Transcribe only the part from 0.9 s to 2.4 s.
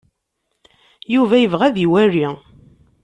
Yuba yebɣa ad iwali.